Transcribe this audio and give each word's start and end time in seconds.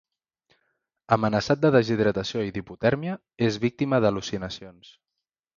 Amenaçat 1.17 1.61
de 1.67 1.71
deshidratació 1.75 2.47
i 2.47 2.55
d'hipotèrmia, 2.57 3.21
és 3.49 3.63
víctima 3.67 4.01
d'al·lucinacions. 4.07 4.95